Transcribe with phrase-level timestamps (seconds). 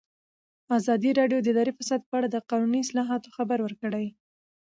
[0.77, 4.07] ازادي راډیو د اداري فساد په اړه د قانوني اصلاحاتو خبر ورکړی.